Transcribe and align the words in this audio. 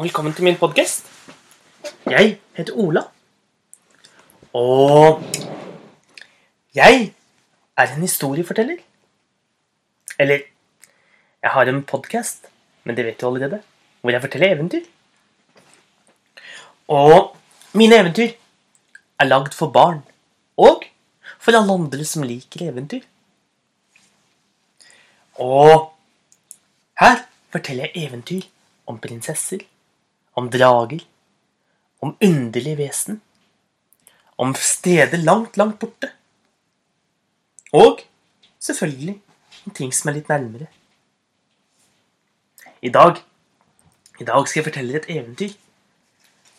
og 0.00 0.04
velkommen 0.06 0.32
til 0.32 0.46
min 0.46 0.56
podkast. 0.56 1.04
Jeg 2.08 2.38
heter 2.56 2.72
Ola. 2.72 3.02
Og 4.56 5.20
jeg 6.72 7.10
er 7.76 7.90
en 7.92 8.00
historieforteller. 8.00 8.78
Eller 10.16 10.46
jeg 11.42 11.52
har 11.52 11.68
en 11.68 11.82
podkast, 11.84 12.48
men 12.84 12.96
det 12.96 13.04
vet 13.04 13.20
du 13.20 13.26
allerede, 13.28 13.58
hvor 14.00 14.14
jeg 14.14 14.22
forteller 14.22 14.54
eventyr. 14.54 14.86
Og 16.88 17.36
mine 17.76 17.98
eventyr 18.00 18.32
er 19.20 19.28
lagd 19.28 19.52
for 19.52 19.68
barn, 19.68 20.00
og 20.56 20.86
for 21.36 21.58
alle 21.58 21.76
andre 21.76 22.06
som 22.08 22.24
liker 22.24 22.70
eventyr. 22.70 23.04
Og 25.36 25.92
her 27.04 27.20
forteller 27.52 27.90
jeg 27.92 28.08
eventyr 28.08 28.48
om 28.88 28.96
prinsesser, 28.96 29.60
om 30.40 30.48
drager, 30.50 31.02
om 32.00 32.16
underlige 32.24 32.78
vesen, 32.80 33.20
om 34.40 34.54
steder 34.56 35.20
langt, 35.20 35.56
langt 35.60 35.78
borte. 35.78 36.12
Og 37.76 38.00
selvfølgelig 38.58 39.18
om 39.66 39.74
ting 39.76 39.92
som 39.94 40.10
er 40.10 40.16
litt 40.18 40.30
nærmere. 40.32 40.70
I 42.80 42.88
dag, 42.88 43.20
I 44.20 44.24
dag 44.24 44.48
skal 44.48 44.60
jeg 44.60 44.68
fortelle 44.70 44.94
deg 44.94 45.02
et 45.02 45.12
eventyr 45.18 45.52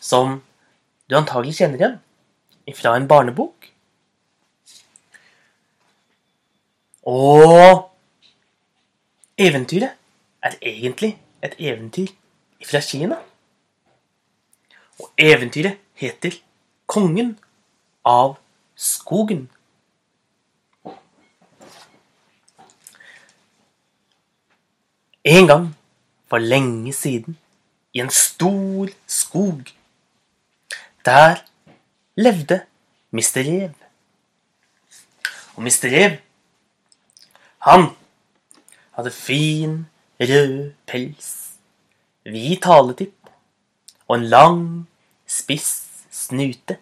som 0.02 0.38
du 1.10 1.16
antagelig 1.18 1.58
kjenner 1.58 1.82
igjen 1.82 2.78
fra 2.78 2.94
en 2.96 3.08
barnebok. 3.10 3.66
Og 7.10 7.90
eventyret 9.42 9.98
er 10.46 10.58
egentlig 10.62 11.16
et 11.42 11.58
eventyr 11.58 12.14
fra 12.66 12.80
Kina. 12.86 13.18
Og 15.02 15.10
eventyret 15.18 15.78
heter 15.94 16.30
'Kongen 16.86 17.38
av 18.04 18.36
skogen'. 18.76 19.48
En 25.24 25.46
gang 25.46 25.74
for 26.26 26.38
lenge 26.38 26.92
siden, 26.92 27.38
i 27.94 28.00
en 28.00 28.10
stor 28.10 28.88
skog, 29.06 29.62
der 31.04 31.42
levde 32.16 32.62
Mr. 33.10 33.42
Rev. 33.46 33.74
Og 35.56 35.62
Mr. 35.62 35.90
Rev, 35.92 36.16
han 37.58 37.86
hadde 38.96 39.10
fin, 39.10 39.86
rød 40.20 40.72
pels, 40.86 41.28
hvit 42.22 42.64
haletipp 42.64 43.30
og 44.08 44.16
en 44.16 44.24
lang, 44.24 44.88
spiss 45.32 45.70
snute. 46.12 46.76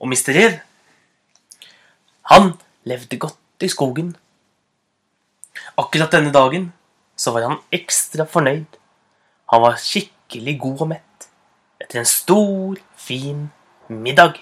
Og 0.00 0.10
Mr. 0.10 0.34
Rev, 0.34 0.58
han 2.30 2.54
levde 2.88 3.20
godt 3.20 3.64
i 3.64 3.70
skogen. 3.70 4.14
Akkurat 5.78 6.12
denne 6.12 6.32
dagen 6.34 6.72
så 7.16 7.32
var 7.34 7.46
han 7.46 7.60
ekstra 7.72 8.26
fornøyd. 8.28 8.78
Han 9.52 9.62
var 9.62 9.78
skikkelig 9.80 10.56
god 10.60 10.82
og 10.86 10.90
mett 10.96 11.28
etter 11.82 12.00
en 12.00 12.08
stor, 12.08 12.80
fin 12.96 13.48
middag. 13.88 14.40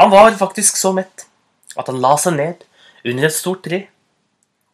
Han 0.00 0.10
var 0.10 0.36
faktisk 0.40 0.78
så 0.80 0.94
mett 0.96 1.26
at 1.76 1.90
han 1.90 2.00
la 2.02 2.14
seg 2.18 2.38
ned 2.38 2.64
under 3.04 3.28
et 3.28 3.34
stort 3.34 3.62
tre 3.66 3.84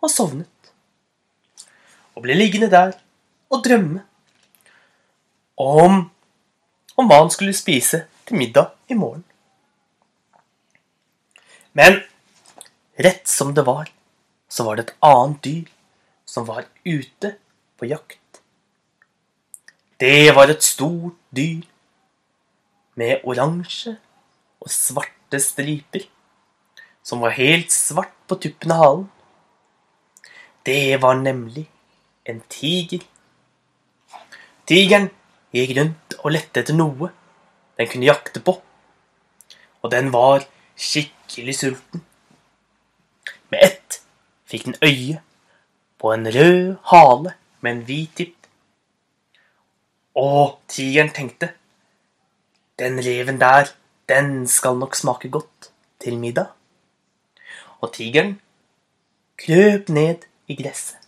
og 0.05 0.12
sovnet. 0.12 0.48
Og 2.14 2.24
ble 2.24 2.36
liggende 2.38 2.70
der 2.72 2.94
og 3.50 3.64
drømme 3.66 4.05
om, 5.60 6.10
om 6.97 7.08
hva 7.08 7.20
han 7.22 7.30
skulle 7.33 7.56
spise 7.56 8.05
til 8.27 8.38
middag 8.41 8.72
i 8.88 8.97
morgen. 8.98 9.24
Men 11.74 12.01
rett 12.96 13.28
som 13.28 13.55
det 13.55 13.67
var, 13.67 13.90
så 14.48 14.67
var 14.67 14.77
det 14.77 14.86
et 14.86 14.96
annet 15.02 15.40
dyr 15.45 15.70
som 16.27 16.46
var 16.46 16.67
ute 16.84 17.34
på 17.78 17.89
jakt. 17.90 18.42
Det 19.98 20.34
var 20.34 20.51
et 20.51 20.62
stort 20.62 21.18
dyr 21.34 21.64
med 22.98 23.23
oransje 23.27 23.96
og 24.62 24.70
svarte 24.70 25.40
striper, 25.42 26.07
som 27.02 27.23
var 27.23 27.34
helt 27.36 27.74
svart 27.74 28.14
på 28.28 28.39
tuppen 28.39 28.74
av 28.74 28.83
halen. 28.83 29.08
Det 30.64 30.96
var 31.02 31.18
nemlig 31.20 31.67
en 32.24 32.40
tiger. 32.48 33.02
Tigeren 34.64 35.11
gikk 35.54 35.76
rundt 35.78 36.16
og 36.22 36.32
lette 36.34 36.62
etter 36.62 36.76
noe 36.76 37.10
den 37.78 37.90
kunne 37.90 38.06
jakte 38.06 38.42
på, 38.44 38.54
og 39.82 39.90
den 39.90 40.12
var 40.14 40.44
skikkelig 40.78 41.54
sulten. 41.58 42.04
Med 43.50 43.64
ett 43.66 44.00
fikk 44.50 44.68
den 44.68 44.78
øye 44.82 45.20
på 45.98 46.12
en 46.14 46.28
rød 46.36 46.76
hale 46.90 47.34
med 47.60 47.72
en 47.72 47.84
hvit 47.88 48.14
tipp. 48.16 48.36
Og 50.14 50.60
tigeren 50.70 51.10
tenkte 51.14 51.50
den 52.78 52.98
reven 53.02 53.40
der, 53.40 53.70
den 54.08 54.46
skal 54.46 54.78
nok 54.78 54.94
smake 54.94 55.28
godt 55.28 55.70
til 56.02 56.18
middag. 56.18 56.52
Og 57.80 57.92
tigeren 57.94 58.38
krøp 59.38 59.88
ned 59.88 60.26
i 60.48 60.56
gresset, 60.56 61.00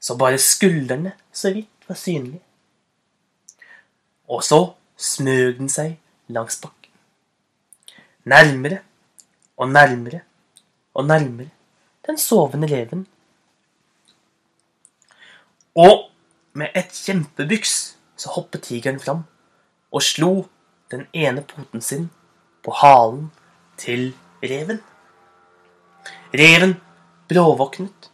så 0.00 0.16
bare 0.16 0.38
skuldrene 0.38 1.12
så 1.32 1.52
vidt 1.52 1.88
var 1.88 1.98
synlige. 1.98 2.45
Og 4.28 4.42
så 4.44 4.60
smøg 4.96 5.58
den 5.58 5.68
seg 5.70 5.98
langs 6.32 6.58
bakken. 6.60 6.90
Nærmere 8.26 8.80
og 9.56 9.70
nærmere 9.70 10.20
og 10.94 11.06
nærmere 11.06 11.50
den 12.06 12.18
sovende 12.18 12.68
reven. 12.70 13.06
Og 15.76 16.10
med 16.52 16.74
et 16.74 16.92
kjempebyks 17.04 17.96
så 18.16 18.32
hoppet 18.32 18.62
tigeren 18.62 19.00
fram 19.00 19.24
og 19.92 20.02
slo 20.02 20.46
den 20.90 21.06
ene 21.12 21.42
poten 21.42 21.82
sin 21.82 22.08
på 22.64 22.74
halen 22.80 23.28
til 23.78 24.08
reven. 24.42 24.80
Reven 26.34 26.76
bråvåknet, 27.28 28.10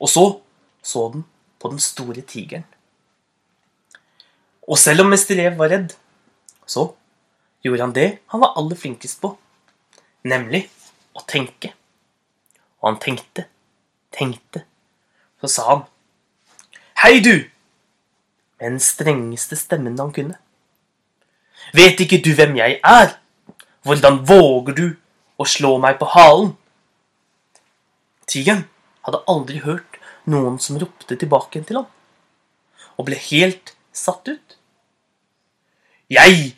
og 0.00 0.08
så 0.08 0.24
så 0.82 1.10
den 1.12 1.24
på 1.60 1.68
den 1.68 1.78
store 1.78 2.20
tigeren. 2.20 2.64
Og 4.70 4.78
selv 4.78 5.02
om 5.02 5.10
Mester 5.10 5.34
Rev 5.34 5.56
var 5.58 5.72
redd, 5.72 5.94
så 6.62 6.92
gjorde 7.66 7.86
han 7.88 7.94
det 7.94 8.08
han 8.30 8.42
var 8.42 8.54
aller 8.60 8.78
flinkest 8.78 9.18
på, 9.22 9.32
nemlig 10.30 10.68
å 11.18 11.24
tenke. 11.26 11.72
Og 12.80 12.92
han 12.92 13.00
tenkte, 13.02 13.48
tenkte, 14.14 14.62
så 15.42 15.50
sa 15.50 15.66
han 15.72 15.88
Hei, 17.02 17.18
du! 17.24 17.48
Med 18.60 18.76
den 18.76 18.82
strengeste 18.84 19.56
stemmen 19.56 19.98
han 19.98 20.12
kunne. 20.12 20.36
Vet 21.74 22.00
ikke 22.04 22.20
du 22.22 22.34
hvem 22.36 22.58
jeg 22.60 22.76
er? 22.84 23.14
Hvordan 23.88 24.20
våger 24.28 24.76
du 24.76 24.86
å 25.40 25.46
slå 25.48 25.78
meg 25.80 25.96
på 25.98 26.10
halen? 26.12 26.52
Tigeren 28.28 28.66
hadde 29.08 29.24
aldri 29.32 29.64
hørt 29.64 29.98
noen 30.30 30.60
som 30.62 30.78
ropte 30.78 31.16
tilbake 31.16 31.64
til 31.66 31.80
ham, 31.80 31.88
og 33.00 33.08
ble 33.08 33.18
helt 33.30 33.74
satt 33.96 34.28
ut. 34.28 34.59
Jeg 36.10 36.56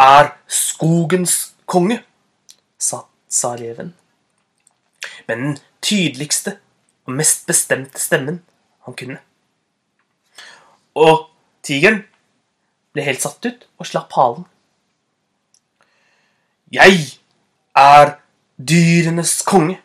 er 0.00 0.30
skogens 0.48 1.52
konge, 1.66 1.98
sa, 2.80 3.02
sa. 3.28 3.50
Med 5.28 5.36
den 5.36 5.58
tydeligste 5.82 6.56
og 7.04 7.12
mest 7.18 7.44
bestemte 7.46 8.00
stemmen 8.00 8.40
han 8.86 8.96
kunne. 8.96 9.18
Og 10.96 11.28
tigeren 11.60 12.00
ble 12.96 13.04
helt 13.04 13.20
satt 13.20 13.44
ut 13.44 13.68
og 13.76 13.90
slapp 13.90 14.16
halen. 14.16 14.48
Jeg 16.72 17.20
er 17.76 18.16
dyrenes 18.56 19.42
konge. 19.44 19.82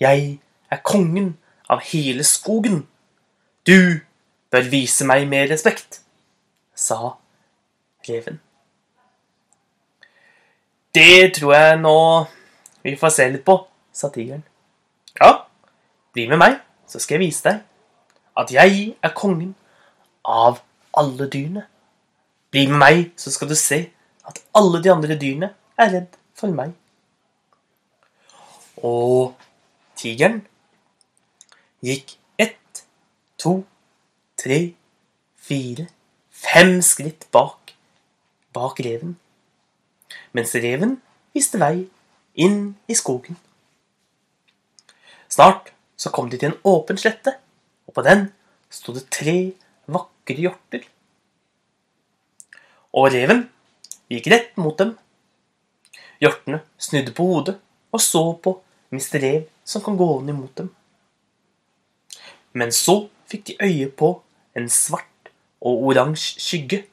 Jeg 0.00 0.38
er 0.68 0.84
kongen 0.84 1.38
av 1.72 1.80
hele 1.88 2.28
skogen. 2.28 2.82
Du 3.64 4.04
bør 4.52 4.68
vise 4.68 5.08
meg 5.08 5.24
mer 5.32 5.48
respekt, 5.48 6.02
sa 6.76 7.16
reven. 8.08 8.40
Det 10.94 11.34
tror 11.36 11.54
jeg 11.54 11.78
nå 11.80 11.98
vi 12.84 12.96
får 13.00 13.14
se 13.16 13.28
litt 13.32 13.44
på, 13.46 13.56
sa 13.92 14.10
tigeren. 14.12 14.44
Ja, 15.20 15.46
bli 16.14 16.26
med 16.28 16.38
meg, 16.38 16.58
så 16.86 17.00
skal 17.00 17.16
jeg 17.16 17.30
vise 17.30 17.48
deg 17.48 17.62
at 18.38 18.50
jeg 18.52 18.94
er 19.02 19.14
kongen 19.16 19.54
av 20.26 20.60
alle 20.98 21.28
dyrene. 21.30 21.64
Bli 22.52 22.66
med 22.70 22.78
meg, 22.82 23.04
så 23.16 23.32
skal 23.32 23.50
du 23.50 23.56
se 23.58 23.80
at 24.28 24.40
alle 24.58 24.82
de 24.82 24.92
andre 24.92 25.16
dyrene 25.18 25.54
er 25.78 25.92
redd 25.96 26.18
for 26.36 26.52
meg. 26.54 26.74
Og 28.84 29.32
tigeren 29.96 30.42
gikk 31.84 32.18
ett, 32.40 32.84
to, 33.40 33.62
tre, 34.40 34.74
fire, 35.40 35.88
fem 36.28 36.80
skritt 36.84 37.28
bak, 37.32 37.63
bak 38.54 38.80
reven. 38.84 39.16
Mens 40.32 40.54
reven 40.54 40.98
viste 41.34 41.58
vei 41.60 41.86
inn 42.34 42.74
i 42.90 42.96
skogen. 42.98 43.36
Snart 45.28 45.72
så 45.96 46.10
kom 46.14 46.30
de 46.30 46.38
til 46.38 46.52
en 46.52 46.60
åpen 46.68 46.98
slette, 47.00 47.36
og 47.86 47.96
på 47.96 48.04
den 48.06 48.28
sto 48.70 48.94
det 48.94 49.06
tre 49.14 49.54
vakre 49.90 50.38
hjorter. 50.46 50.84
Og 52.94 53.10
reven 53.14 53.48
gikk 54.12 54.30
rett 54.30 54.54
mot 54.60 54.76
dem. 54.78 54.94
Hjortene 56.22 56.62
snudde 56.78 57.14
på 57.14 57.26
hodet 57.26 57.58
og 57.94 58.02
så 58.02 58.22
på 58.42 58.56
Mr. 58.94 59.18
Rev 59.22 59.46
som 59.66 59.82
kom 59.82 59.98
gående 59.98 60.34
imot 60.34 60.54
dem. 60.58 60.70
Men 62.54 62.70
så 62.74 63.08
fikk 63.30 63.46
de 63.48 63.56
øye 63.62 63.90
på 63.90 64.10
en 64.54 64.68
svart 64.70 65.30
og 65.64 65.88
oransje 65.90 66.42
skygge 66.42 66.84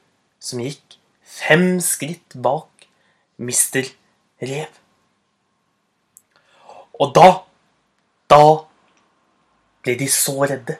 som 0.42 0.62
gikk 0.62 0.91
fem 1.32 1.80
skritt 1.80 2.36
bak 2.44 2.86
Mr. 3.40 3.88
Rev. 4.42 4.80
Og 7.00 7.12
da, 7.16 7.28
da 8.30 8.42
ble 9.82 9.96
de 9.98 10.08
så 10.12 10.36
redde. 10.44 10.76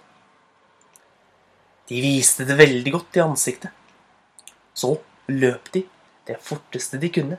De 1.89 2.01
viste 2.05 2.47
det 2.49 2.59
veldig 2.59 2.93
godt 2.95 3.19
i 3.19 3.25
ansiktet. 3.25 3.73
Så 4.75 4.95
løp 5.33 5.73
de 5.75 5.87
det 6.27 6.39
forteste 6.39 7.01
de 7.03 7.11
kunne, 7.11 7.39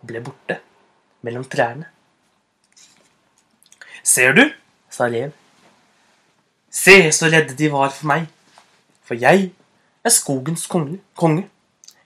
og 0.00 0.10
ble 0.10 0.20
borte 0.20 0.58
mellom 1.24 1.46
trærne. 1.48 1.88
Ser 4.04 4.34
du, 4.36 4.44
sa 4.92 5.08
Rev. 5.08 5.32
Se 6.70 6.96
så 7.12 7.30
redde 7.32 7.56
de 7.56 7.70
var 7.72 7.90
for 7.94 8.10
meg. 8.10 8.28
For 9.04 9.16
jeg 9.16 9.50
er 10.04 10.12
skogens 10.12 10.66
konge. 10.68 11.00
konge. 11.16 11.48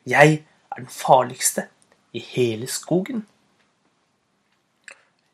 Jeg 0.07 0.43
er 0.71 0.81
den 0.81 0.89
farligste 0.91 1.67
i 2.13 2.19
hele 2.19 2.67
skogen. 2.67 3.27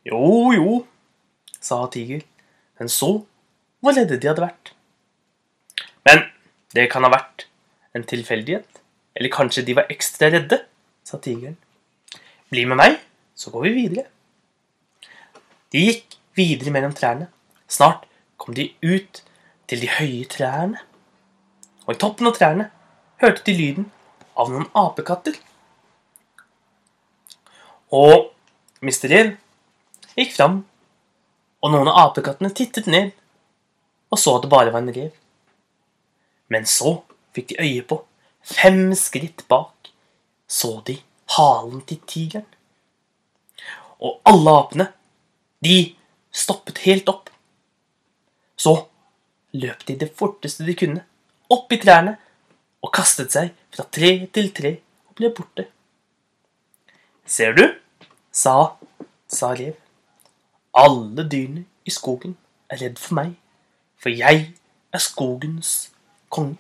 Jo, 0.04 0.52
jo, 0.52 0.86
sa 1.60 1.86
Tiger. 1.92 2.20
Den 2.78 2.88
så 2.88 3.24
hvor 3.80 3.94
redde 3.94 4.18
de 4.18 4.28
hadde 4.28 4.42
vært. 4.42 4.72
Men 6.06 6.24
det 6.74 6.88
kan 6.92 7.04
ha 7.06 7.10
vært 7.12 7.46
en 7.96 8.06
tilfeldighet. 8.06 8.82
Eller 9.18 9.32
kanskje 9.34 9.64
de 9.66 9.74
var 9.78 9.90
ekstra 9.90 10.30
redde, 10.30 10.60
sa 11.04 11.18
tigeren. 11.18 11.56
Bli 12.50 12.64
med 12.68 12.78
meg, 12.78 12.98
så 13.34 13.50
går 13.50 13.66
vi 13.66 13.74
videre. 13.76 14.04
De 15.72 15.84
gikk 15.88 16.18
videre 16.38 16.72
mellom 16.74 16.94
trærne. 16.96 17.28
Snart 17.68 18.06
kom 18.40 18.54
de 18.54 18.70
ut 18.82 19.22
til 19.68 19.82
de 19.82 19.90
høye 19.98 20.24
trærne. 20.30 20.80
Og 21.86 21.94
i 21.94 22.00
toppen 22.00 22.30
av 22.30 22.36
trærne 22.36 22.68
hørte 23.22 23.44
de 23.48 23.56
lyden 23.56 23.88
av 24.38 24.50
noen 24.52 24.68
apekatter. 24.78 25.36
Og 27.94 28.30
Mr. 28.84 29.06
Rev 29.10 29.32
gikk 30.18 30.34
fram, 30.36 30.60
og 31.58 31.72
noen 31.74 31.90
av 31.90 32.10
apekattene 32.10 32.52
tittet 32.54 32.86
ned 32.90 33.14
og 34.10 34.18
så 34.18 34.36
at 34.36 34.44
det 34.44 34.52
bare 34.52 34.72
var 34.72 34.84
en 34.84 34.94
rev. 34.94 35.10
Men 36.48 36.66
så 36.68 36.98
fikk 37.36 37.52
de 37.52 37.60
øye 37.60 37.84
på, 37.88 38.00
fem 38.42 38.94
skritt 38.96 39.44
bak, 39.48 39.90
så 40.48 40.78
de 40.86 40.98
halen 41.36 41.82
til 41.88 42.00
tigeren. 42.08 42.46
Og 44.00 44.20
alle 44.28 44.54
apene, 44.62 44.86
de 45.64 45.94
stoppet 46.32 46.84
helt 46.86 47.08
opp. 47.10 47.28
Så 48.56 48.74
løp 49.58 49.84
de 49.86 49.98
det 49.98 50.12
forteste 50.16 50.64
de 50.64 50.76
kunne, 50.78 51.04
opp 51.52 51.72
i 51.72 51.80
trærne, 51.82 52.16
og 52.82 52.94
kastet 52.94 53.34
seg 53.34 53.52
fra 53.78 53.86
tre 53.94 54.26
til 54.34 54.48
tre 54.50 54.72
og 55.06 55.18
ble 55.20 55.28
borte. 55.30 55.68
Ser 57.22 57.52
du, 57.54 57.62
sa, 58.34 58.74
sa 59.30 59.52
Rev, 59.54 59.76
alle 60.74 61.22
dyrene 61.30 61.62
i 61.86 61.92
skogen 61.94 62.34
er 62.66 62.80
redd 62.82 62.98
for 62.98 63.14
meg, 63.20 63.36
for 63.94 64.10
jeg 64.10 64.48
er 64.90 65.04
skogens 65.04 65.92
konge. 66.34 66.58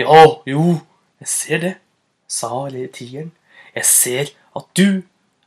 Ja, 0.00 0.24
jo, 0.48 0.78
jeg 1.20 1.28
ser 1.28 1.60
det, 1.66 1.74
sa 2.28 2.48
tigeren. 2.70 3.34
Jeg 3.74 3.84
ser 3.84 4.32
at 4.56 4.72
du 4.72 5.02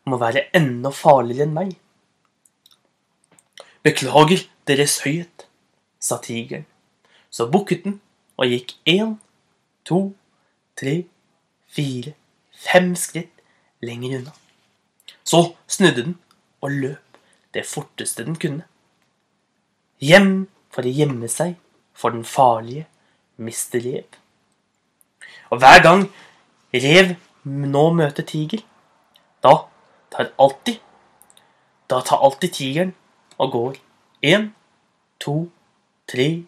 må 0.05 0.21
være 0.21 0.45
enda 0.53 0.91
farligere 0.93 1.47
enn 1.47 1.57
meg. 1.57 1.73
Beklager, 3.81 4.45
Deres 4.67 4.99
Høyhet, 5.01 5.47
sa 5.97 6.21
tigeren. 6.21 6.67
Så 7.33 7.49
bukket 7.49 7.87
den 7.87 8.01
og 8.37 8.51
gikk 8.51 8.75
én, 8.85 9.17
to, 9.85 10.13
tre, 10.77 11.05
fire, 11.67 12.13
fem 12.51 12.95
skritt 12.95 13.41
lenger 13.81 14.19
unna. 14.19 14.33
Så 15.23 15.55
snudde 15.67 16.03
den 16.03 16.17
og 16.61 16.71
løp 16.71 17.17
det 17.53 17.65
forteste 17.65 18.25
den 18.25 18.37
kunne. 18.39 18.65
Hjem 20.01 20.47
for 20.71 20.87
å 20.87 20.93
gjemme 20.95 21.29
seg 21.29 21.57
for 21.93 22.13
den 22.15 22.25
farlige 22.25 22.87
Mr. 23.37 23.81
Rev. 23.83 24.17
Og 25.51 25.59
hver 25.61 25.83
gang 25.83 26.07
rev 26.73 27.15
nå 27.43 27.83
møter 27.93 28.25
tiger, 28.27 28.63
da 29.43 29.65
tar 30.13 30.33
alltid 30.39 30.79
Da 31.91 31.97
tar 32.07 32.21
alltid 32.23 32.53
tigeren 32.55 32.93
og 33.35 33.51
går 33.51 33.73
én, 34.23 34.45
to, 35.19 35.49
tre, 36.07 36.45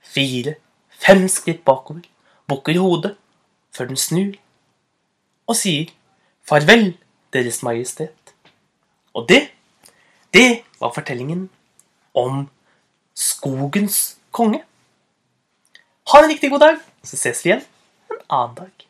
fire, 0.00 0.54
fem 0.88 1.26
skritt 1.28 1.60
bakover, 1.66 2.06
bukker 2.48 2.78
hodet 2.80 3.16
før 3.74 3.90
den 3.90 4.00
snur 4.00 4.34
og 5.46 5.58
sier 5.58 5.90
farvel, 6.46 6.94
Deres 7.34 7.62
Majestet. 7.66 8.34
Og 9.14 9.26
det, 9.28 9.42
det 10.32 10.62
var 10.80 10.94
fortellingen 10.94 11.48
om 12.14 12.46
skogens 13.14 14.16
konge. 14.30 14.62
Ha 16.12 16.22
en 16.22 16.30
riktig 16.30 16.50
god 16.50 16.62
dag, 16.62 16.78
så 17.04 17.18
ses 17.18 17.44
vi 17.44 17.50
igjen 17.50 17.64
en 18.12 18.22
annen 18.30 18.56
dag. 18.62 18.85